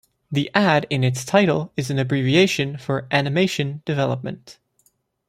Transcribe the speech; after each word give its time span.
The 0.31 0.49
"Ad" 0.55 0.87
in 0.89 1.03
its 1.03 1.23
title 1.23 1.71
is 1.77 1.91
an 1.91 1.99
abbreviation 1.99 2.75
for 2.75 3.07
"Animation 3.11 3.83
Development". 3.85 4.57